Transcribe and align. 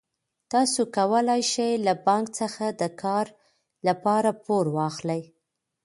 تاسو 0.51 0.81
کولای 0.97 1.41
شئ 1.51 1.71
له 1.85 1.93
بانک 2.05 2.25
څخه 2.39 2.65
د 2.81 2.83
کار 3.01 3.25
لپاره 3.87 4.29
پور 4.43 4.65
واخلئ. 4.75 5.21